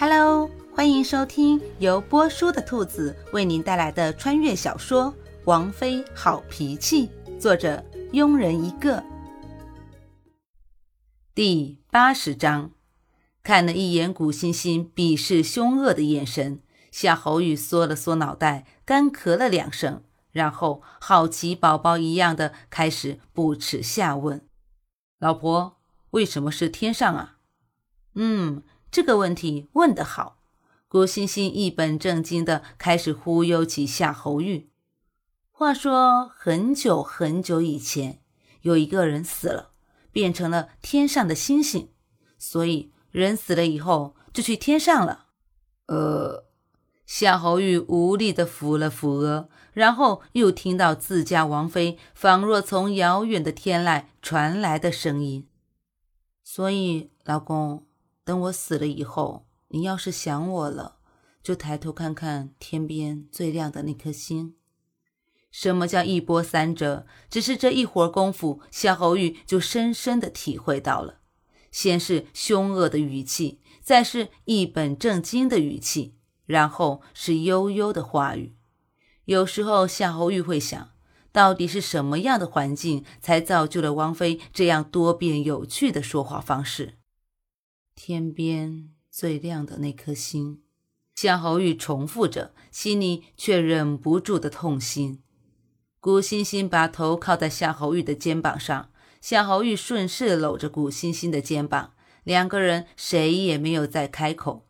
[0.00, 5.12] Hello，欢迎收听由波叔的兔子为您带来的穿越小说
[5.44, 7.06] 《王妃好脾气》，
[7.38, 7.84] 作者
[8.14, 9.04] 庸人一个。
[11.34, 12.70] 第八十章，
[13.42, 24.48] 看了一眼古欣欣鄙视凶恶的眼神，夏侯宇缩了缩脑袋，干咳了两声，然后好奇宝宝一样的开始不耻下问
[25.20, 25.76] ：“老婆，
[26.12, 27.36] 为什么是天上啊？”
[28.16, 28.62] 嗯。
[28.90, 30.38] 这个问题问得好，
[30.88, 34.68] 郭欣欣一本正经的开始忽悠起夏侯玉。
[35.52, 38.20] 话说很久很久以前，
[38.62, 39.70] 有一个人死了，
[40.10, 41.90] 变成了天上的星星，
[42.36, 45.26] 所以人死了以后就去天上了。
[45.86, 46.46] 呃，
[47.06, 55.46] 夏侯玉无力的抚了抚额，然后又听到自家王妃仿若从遥远的天籁传来的声音，
[56.42, 57.86] 所以老公。
[58.30, 60.98] 等我死了以后，你要是想我了，
[61.42, 64.54] 就抬头看看天边最亮的那颗星。
[65.50, 67.08] 什么叫一波三折？
[67.28, 71.18] 只是这一会儿功夫，夏侯玉就深深的体会到了。
[71.72, 76.14] 先是凶恶的语气，再是一本正经的语气，
[76.46, 78.54] 然后是悠悠的话语。
[79.24, 80.90] 有时候夏侯玉会想，
[81.32, 86.99] 到底是什么样的环境，才造就了王妃这样多变有趣的说话方式？
[88.02, 90.62] 天边最亮的那颗星，
[91.14, 95.22] 夏侯玉重复着，心里却忍不住的痛心。
[96.00, 98.90] 古欣欣把头靠在夏侯玉的肩膀上，
[99.20, 101.92] 夏侯玉顺势搂着古欣欣的肩膀，
[102.24, 104.66] 两个人谁也没有再开口。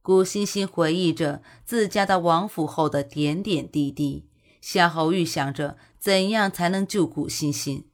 [0.00, 4.28] 古欣欣回忆着自家到王府后的点点滴滴，
[4.60, 7.88] 夏侯玉想着怎样才能救古欣欣。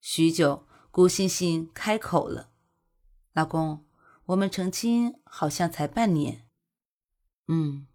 [0.00, 2.50] 许久，古欣欣开口了
[3.34, 3.84] ：“老公。”
[4.26, 6.46] 我们成亲好像才半年，
[7.48, 7.86] 嗯，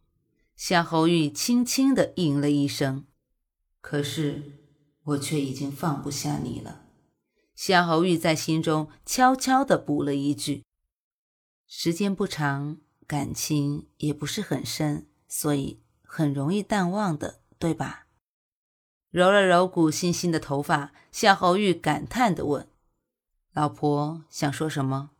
[0.55, 3.05] 夏侯玉轻轻的应了一声，
[3.79, 4.59] 可是
[5.03, 6.83] 我却已经放不下你了。
[7.55, 10.63] 夏侯玉在心中悄悄的补了一句
[11.65, 12.77] ：“时间不长，
[13.07, 18.07] 感情也不是很深，所以很容易淡忘的，对吧？”
[19.09, 22.69] 揉了揉古欣欣的头发，夏侯玉感叹的问
[23.53, 25.11] ：“老婆想说什么？”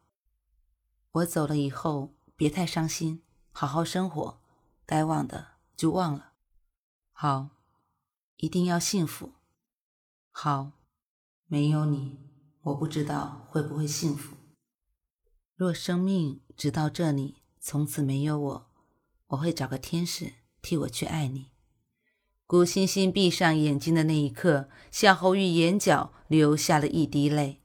[1.18, 4.40] 我走了以后，别太伤心，好好生活，
[4.86, 6.34] 该忘的就忘了。
[7.12, 7.50] 好，
[8.36, 9.32] 一定要幸福。
[10.32, 10.74] 好，
[11.48, 12.20] 没有你，
[12.62, 14.36] 我不知道会不会幸福。
[15.56, 18.70] 若生命直到这里，从此没有我，
[19.28, 21.48] 我会找个天使替我去爱你。
[22.46, 27.64] 古欣欣闭上眼睛的那一刻，夏侯玉眼角流下了一滴泪。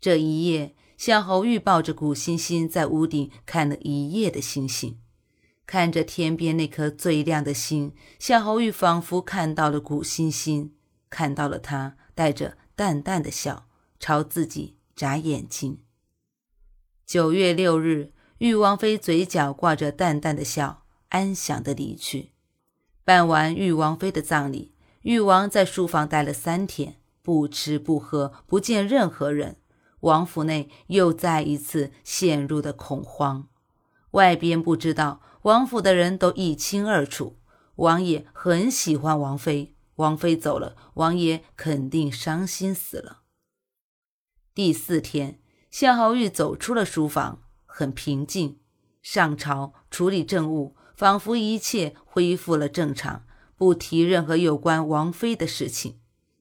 [0.00, 0.76] 这一夜。
[0.96, 4.98] 夏侯玉抱着古欣欣在屋顶看了一夜的星星，
[5.66, 10.74] 看着天边那颗最亮的星，夏侯玉仿佛看到了古欣欣，
[11.10, 13.66] 看到了她带着淡淡的笑
[13.98, 15.78] 朝自己眨眼睛。
[17.04, 22.30] 九月六日，玉王妃嘴角挂着淡淡的笑，安详的离去。
[23.04, 29.56] 办完玉王妃的葬礼，玉王在书房待了三天，不吃不喝，不见任何人。
[30.04, 33.48] 王府内又再一次陷入了恐慌，
[34.10, 37.38] 外边不知道，王府的人都一清二楚。
[37.76, 43.22] 王爷很喜欢王妃，王妃走了，王爷肯定伤心死了。
[44.54, 48.60] 第四天，夏侯玉走出了书房，很平静。
[49.00, 53.24] 上朝处理政务，仿佛一切恢复了正常，
[53.56, 55.98] 不提任何有关王妃的事情。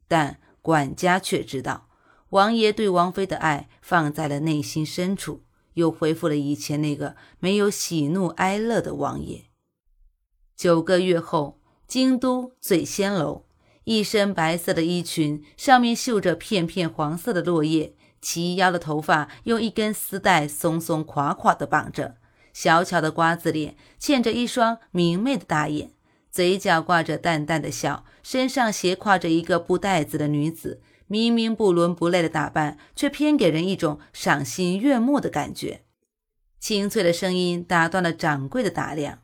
[0.10, 1.88] 但管家却知道。
[2.34, 5.44] 王爷对王妃的爱放在了内心深处，
[5.76, 9.44] 又恢复了以前那个没有喜怒哀乐的王爷。
[10.56, 13.46] 九个月后，京都醉仙楼，
[13.84, 22.16] 一身白色的衣裙，上面绣着片片黄色的落叶，齐腰的头发用一根丝带松松垮垮地绑着，
[22.52, 25.92] 小巧的瓜子脸，嵌着一双明媚的大眼，
[26.32, 30.82] 嘴角挂着淡淡的笑，身上斜挎着一个布袋子的女子。
[31.08, 35.84] 明明不伦不类的打扮，却偏给人一种赏心悦目的感觉。
[36.60, 39.20] 清脆的声音打断了掌柜的打量：“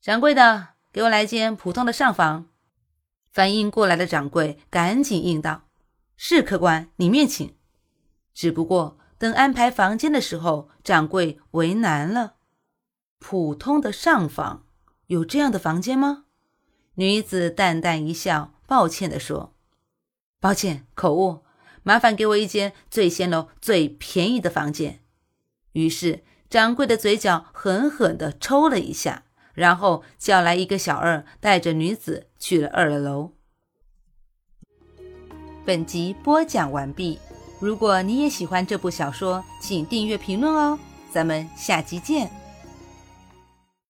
[0.00, 2.48] 掌柜的，给我来间普通的上房。”
[3.30, 5.68] 反应过来的掌柜赶紧应道
[6.16, 7.54] ：“是客官，里面请。”
[8.32, 12.36] 只不过等安排房间的时候，掌柜为难了
[13.18, 14.64] ：“普通的上房，
[15.06, 16.24] 有这样的房间吗？”
[16.96, 19.53] 女子淡淡一笑，抱歉地说。
[20.44, 21.38] 抱歉，口误，
[21.84, 25.00] 麻烦给我一间醉仙楼最便宜的房间。
[25.72, 29.22] 于是掌柜的嘴角狠狠地抽了一下，
[29.54, 33.32] 然后叫来一个小二，带着女子去了二楼。
[35.64, 37.18] 本集播讲完毕。
[37.58, 40.78] 如果你也喜欢这部小说，请订阅、评论哦。
[41.10, 42.43] 咱们下集见。